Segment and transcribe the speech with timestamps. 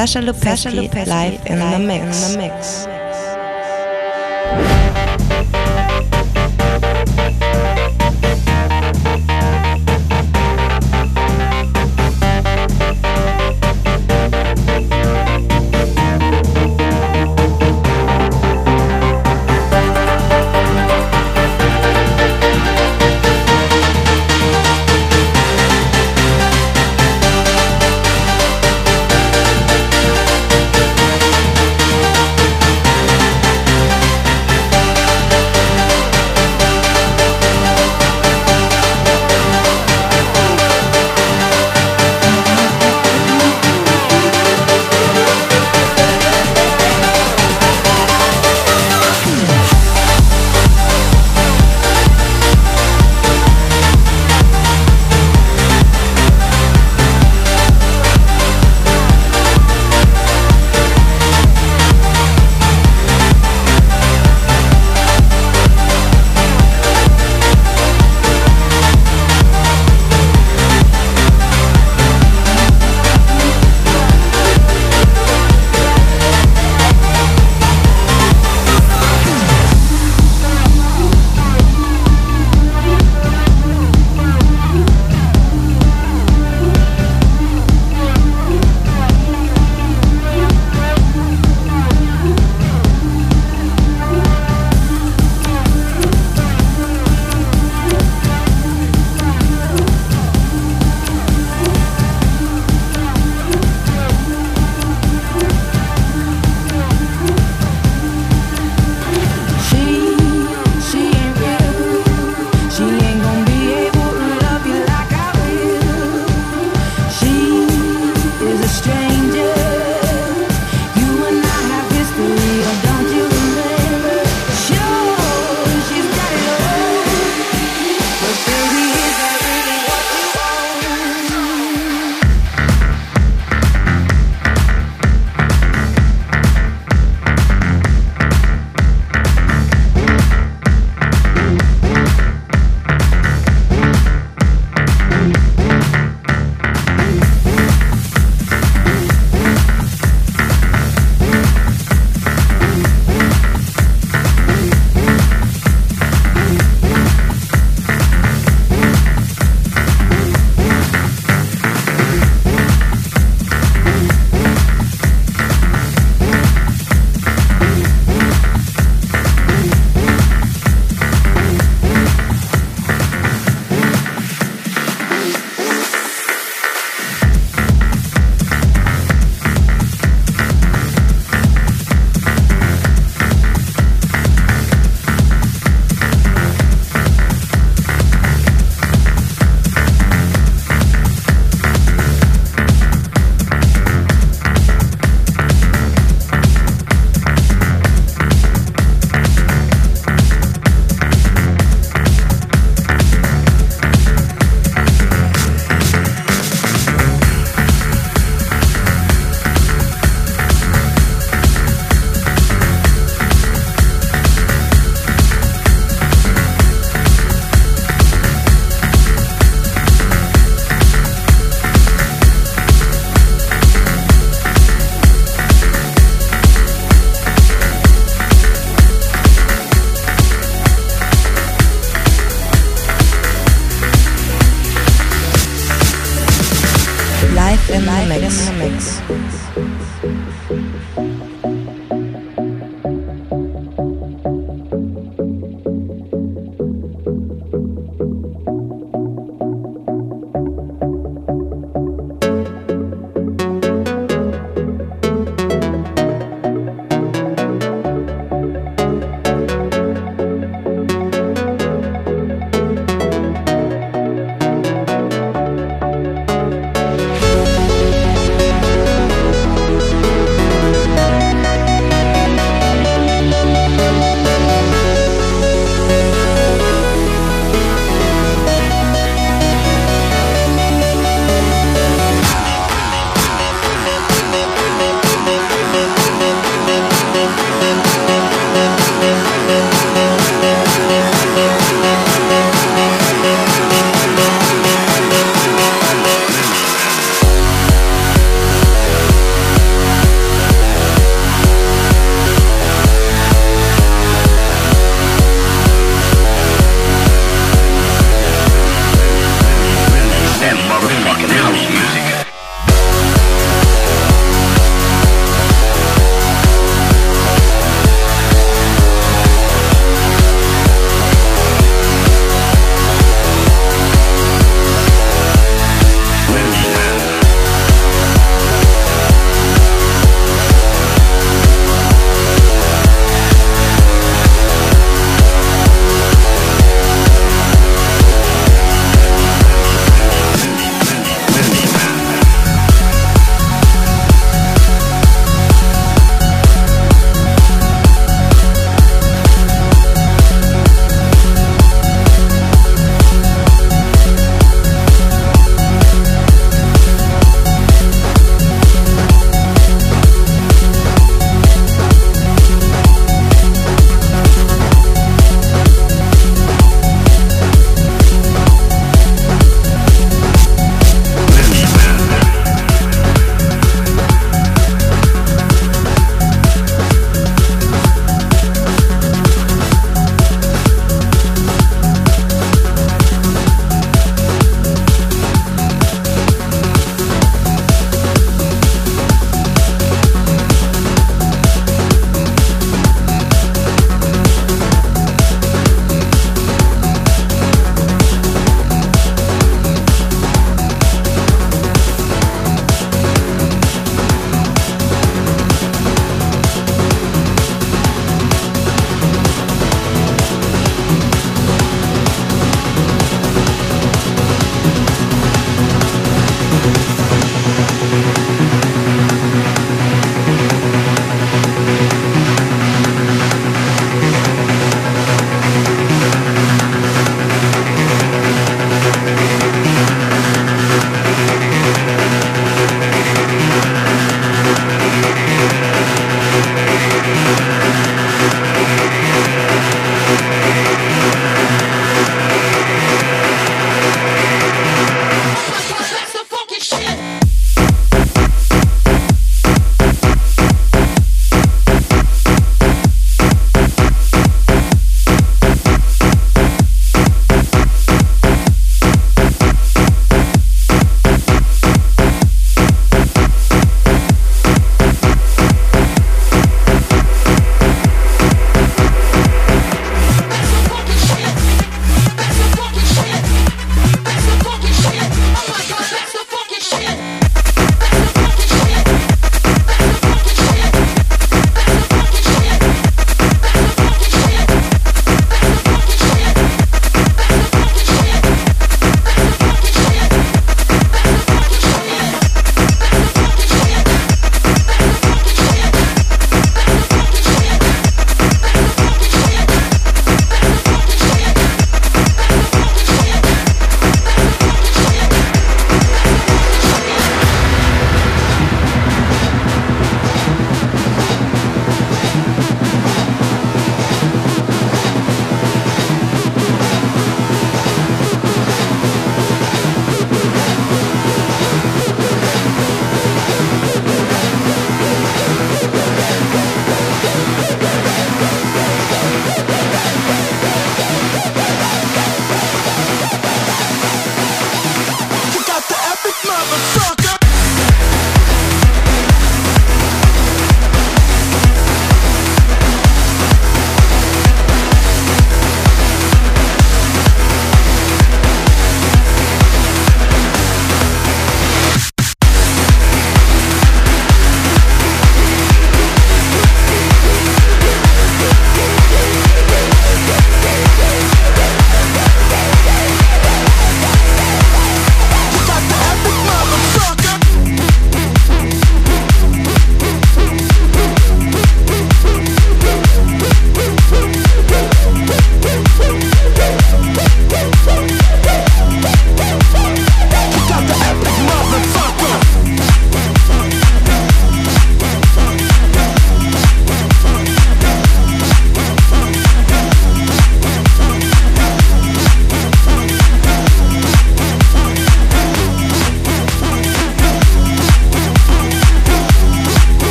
[0.00, 2.32] Sasha Lopezki, live in the mix.
[2.32, 2.89] In the mix.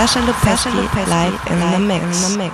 [0.00, 0.72] Sasha Lupesky
[1.08, 2.32] live in the mix.
[2.32, 2.44] In the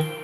[0.00, 0.21] mix.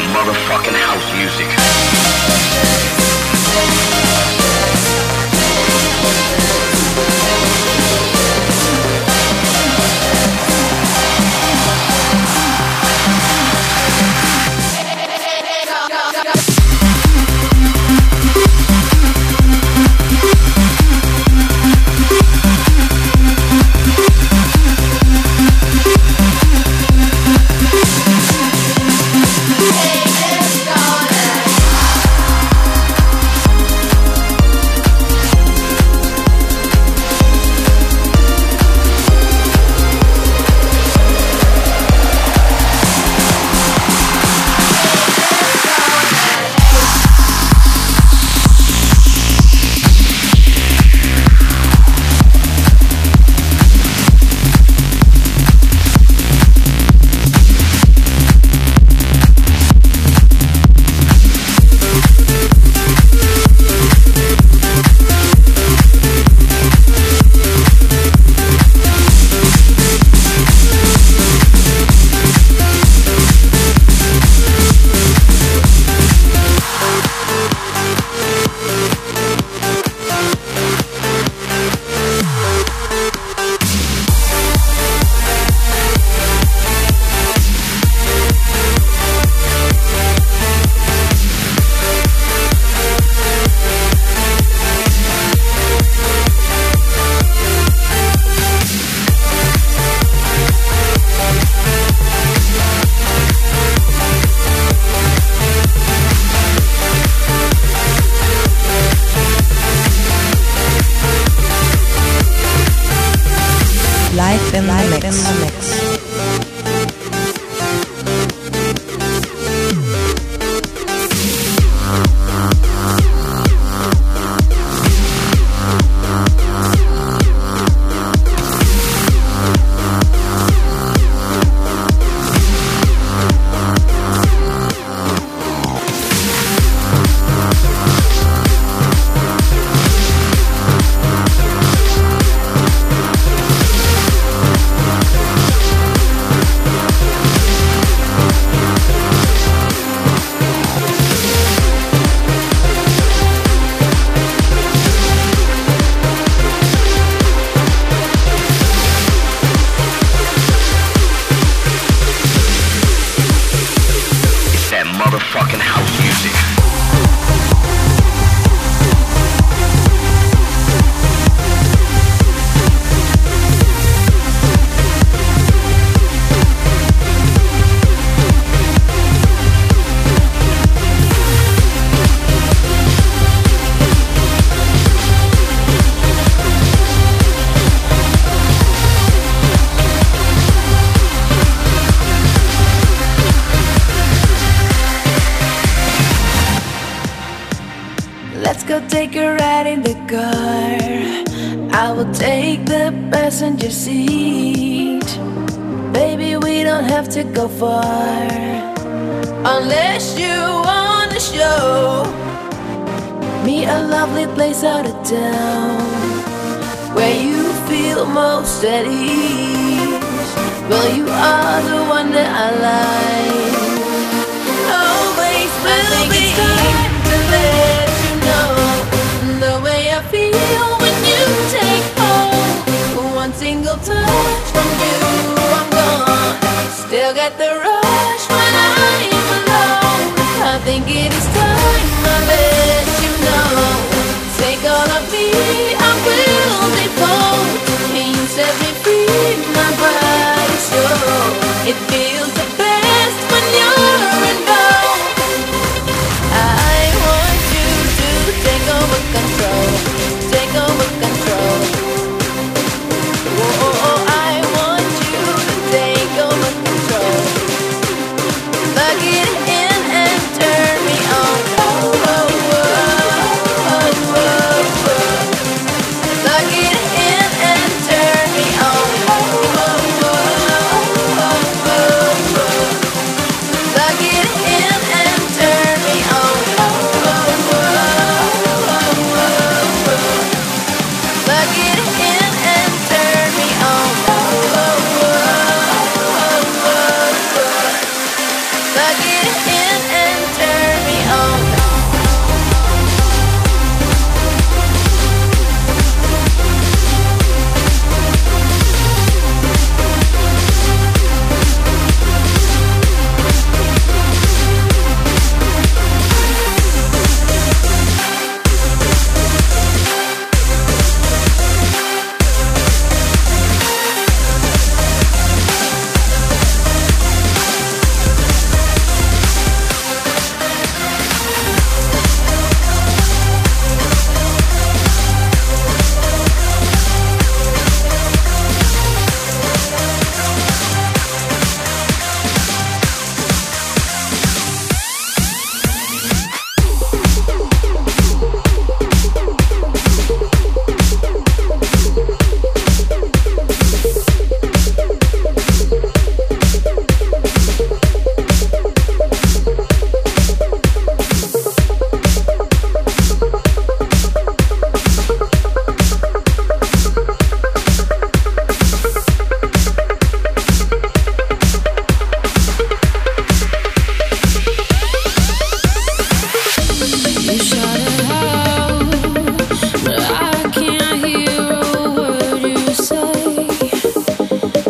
[0.00, 1.48] motherfucking house music.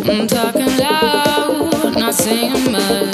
[0.09, 3.06] I'm talking loud, not saying much.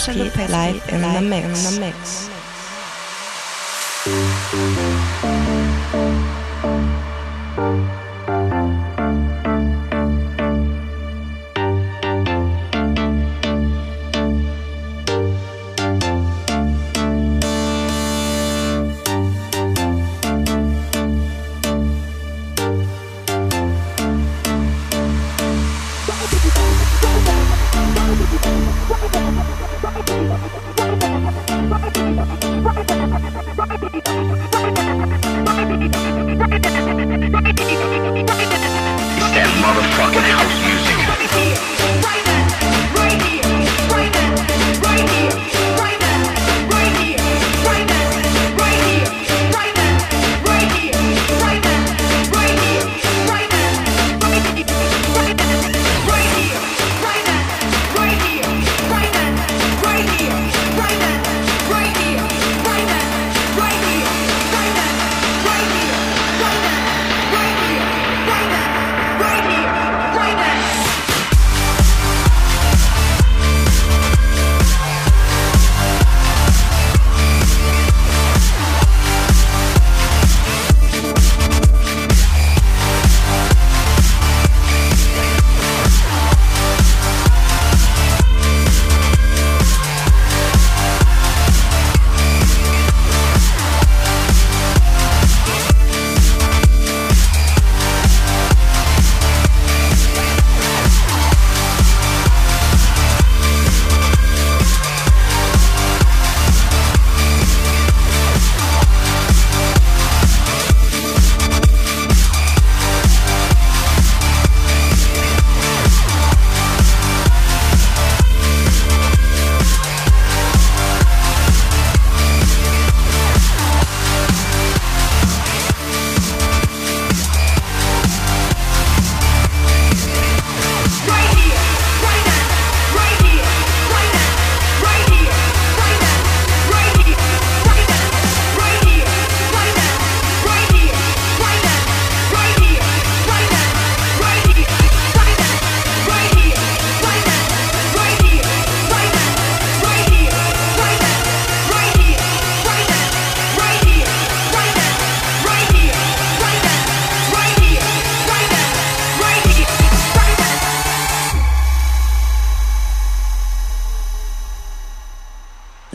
[0.00, 0.52] Sasha Lopezki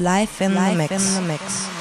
[0.05, 0.91] Live in the mix.
[0.91, 1.74] In the mix.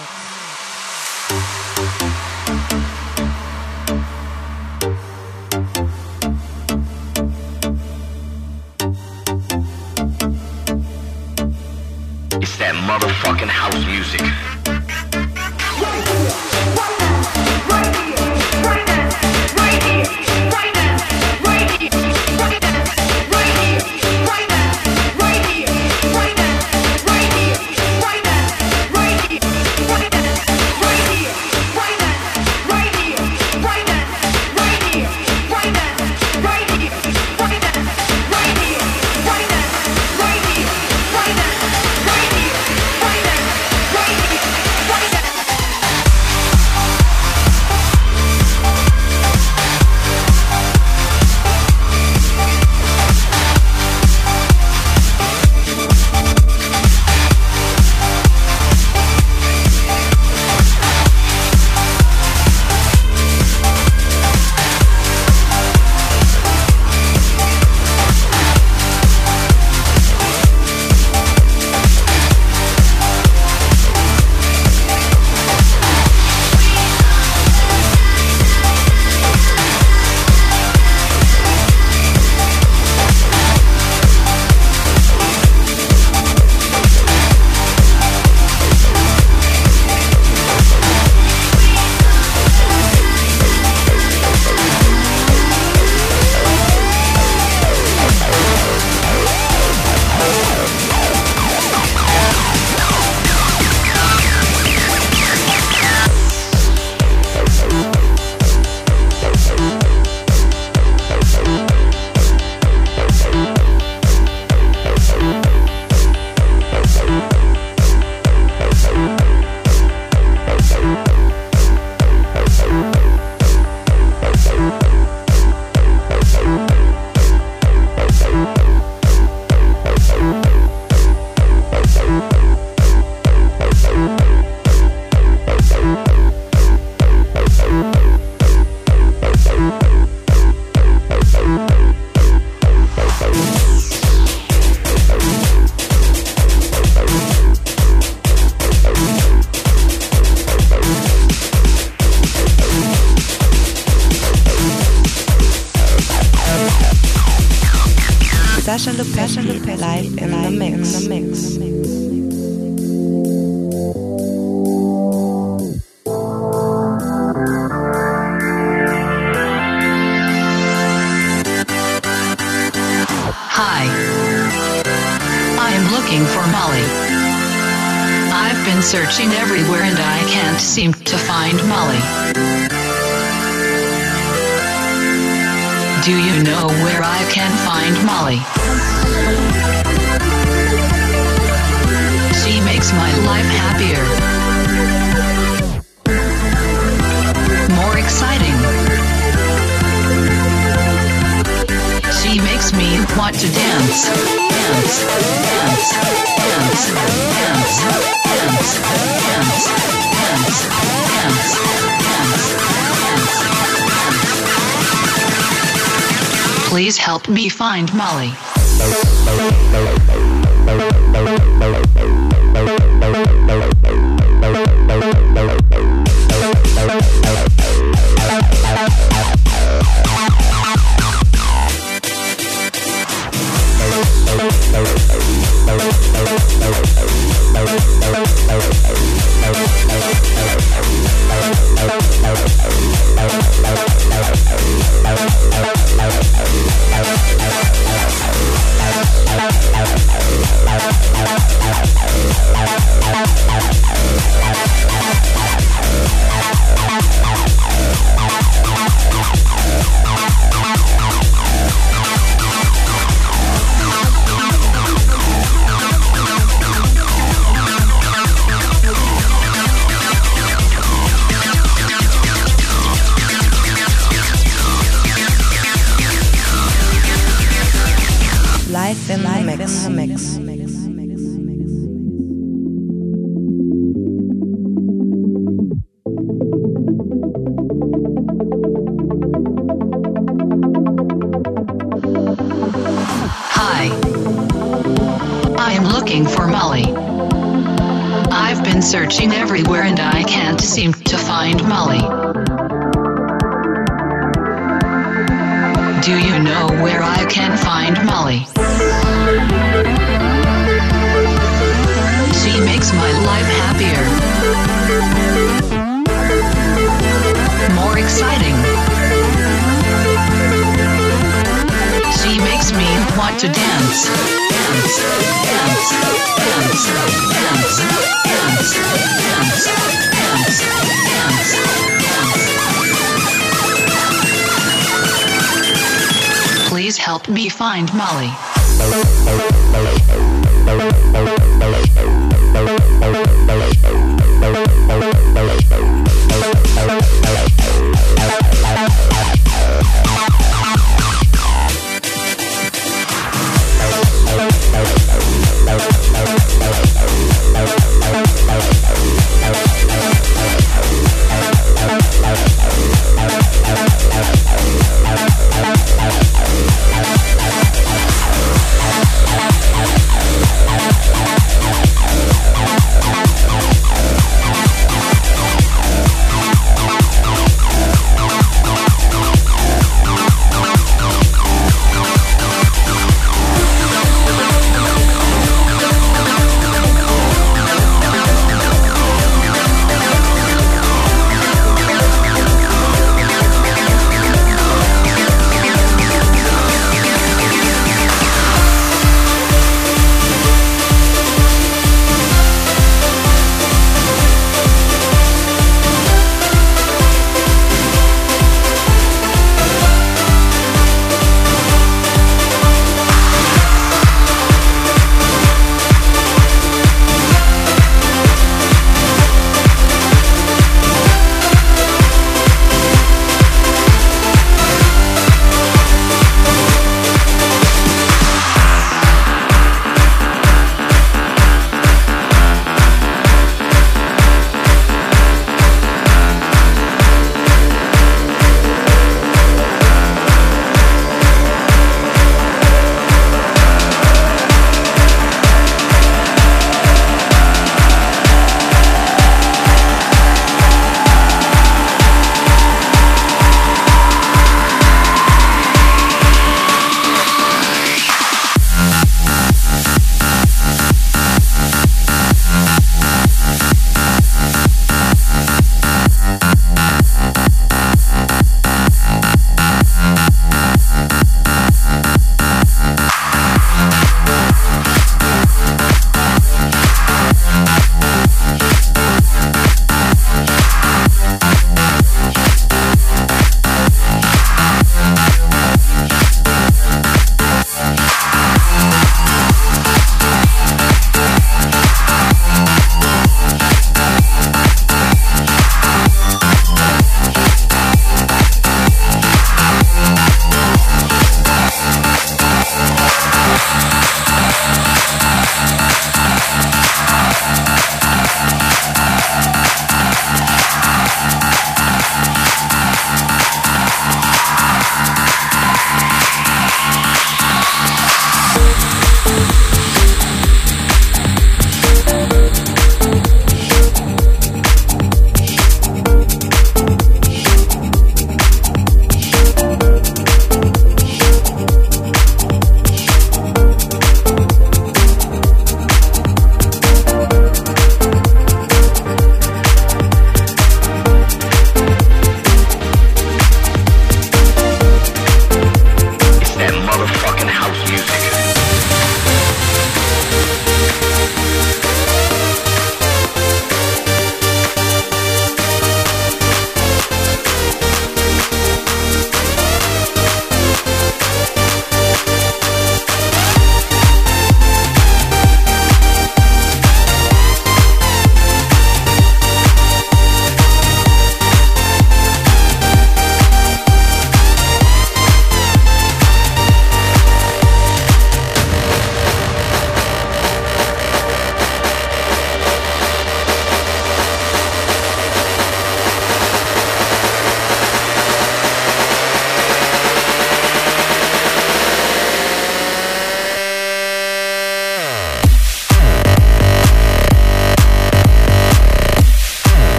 [217.74, 218.43] Find Molly.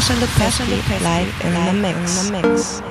[0.00, 2.26] Sasha Lupesky live in the mix.
[2.26, 2.89] In the mix.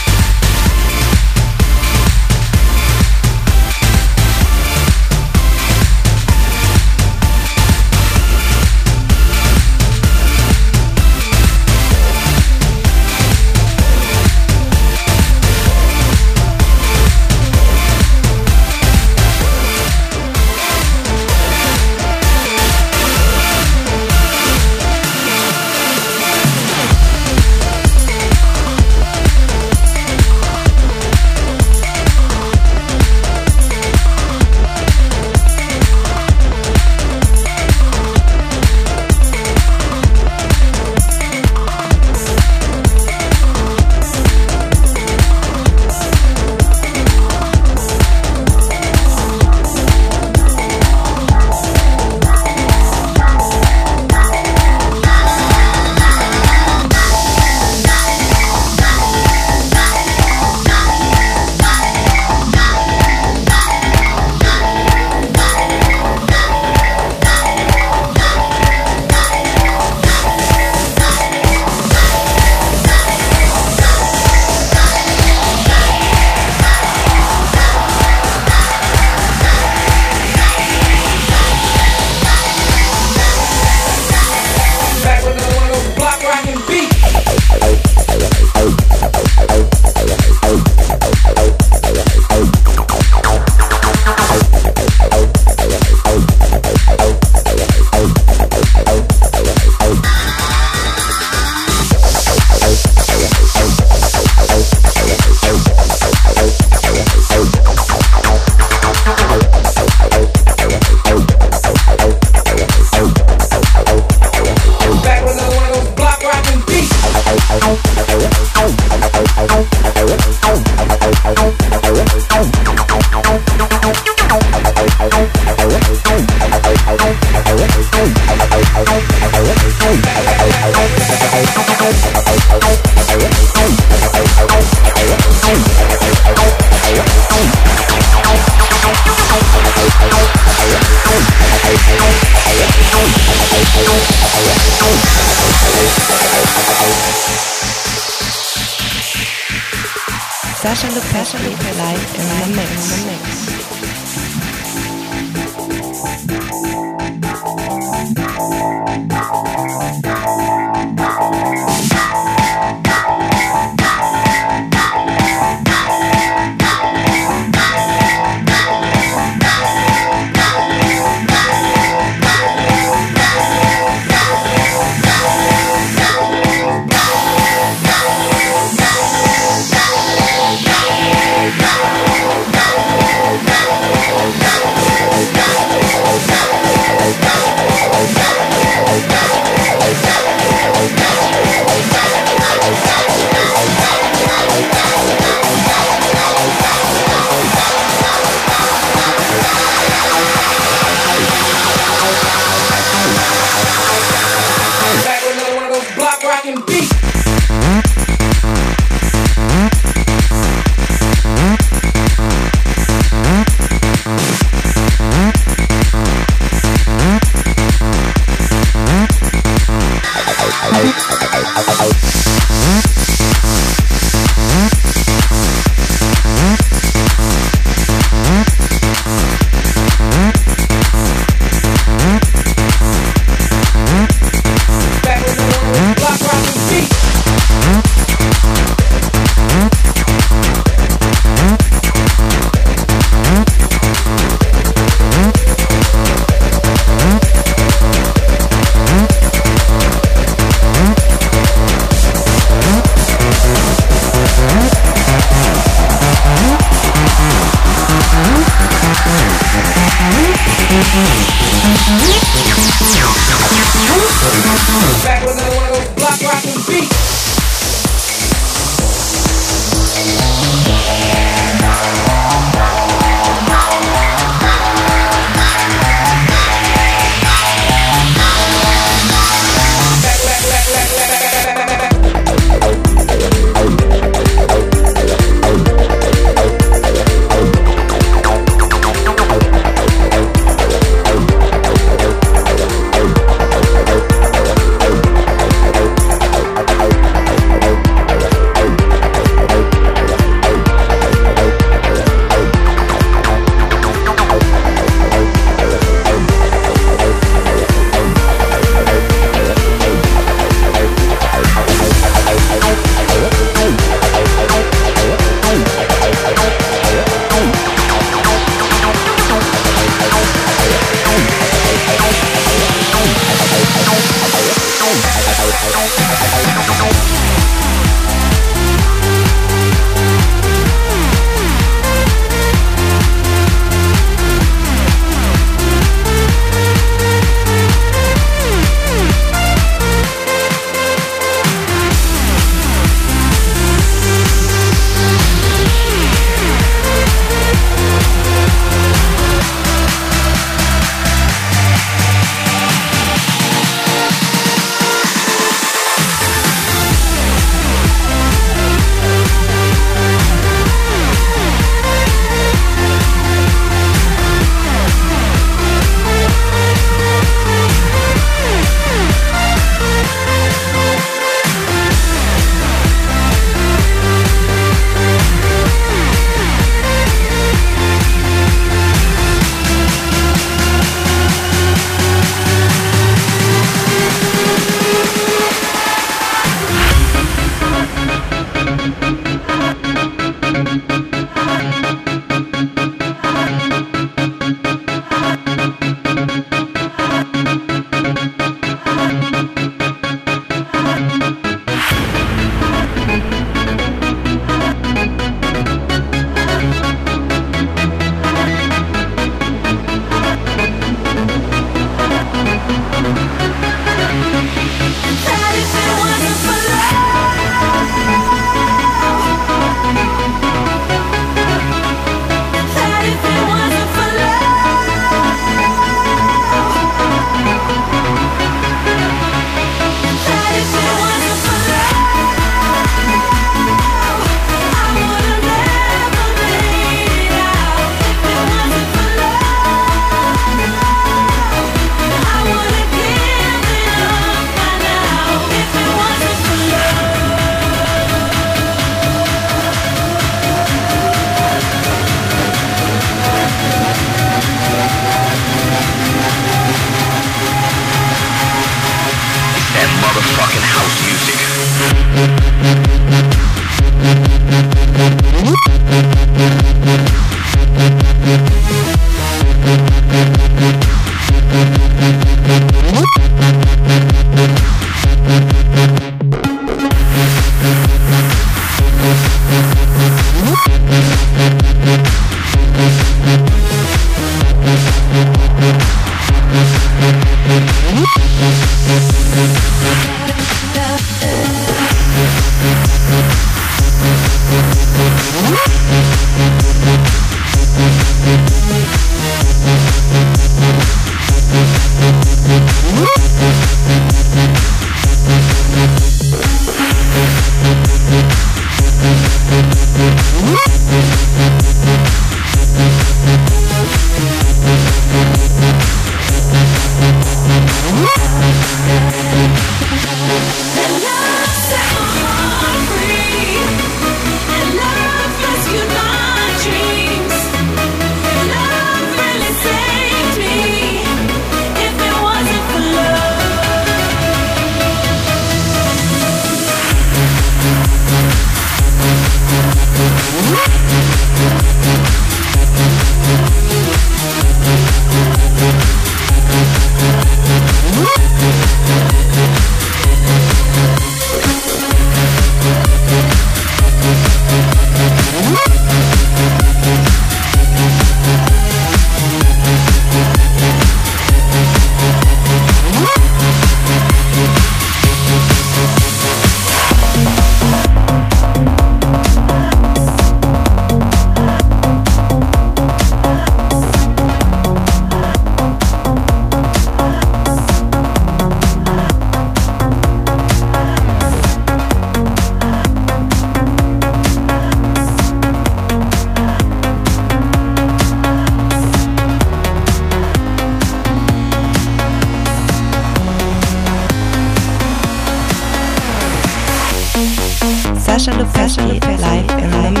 [598.53, 600.00] Sasha Lupesky live in the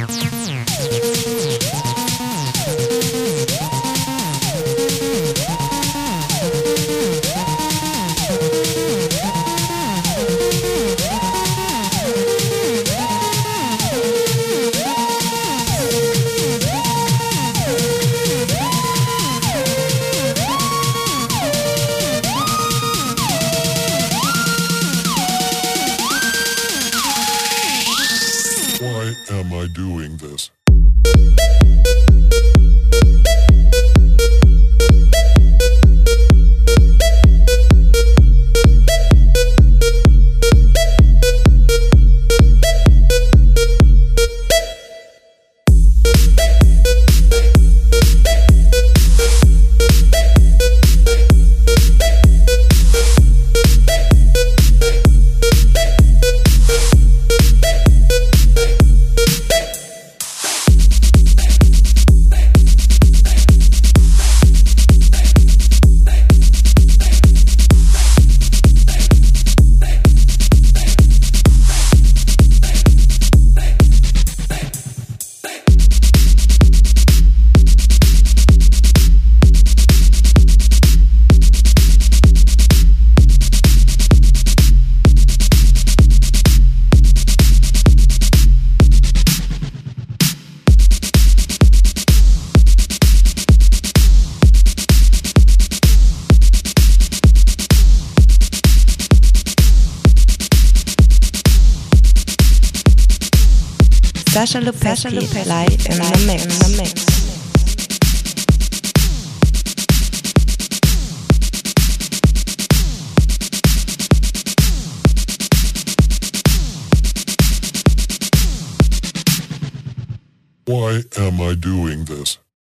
[105.01, 106.00] Sasha Lopez live